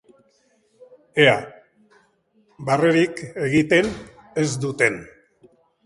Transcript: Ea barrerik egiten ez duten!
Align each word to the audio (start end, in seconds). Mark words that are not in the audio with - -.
Ea 1.25 1.35
barrerik 2.71 3.23
egiten 3.49 3.95
ez 4.45 4.49
duten! 4.65 5.03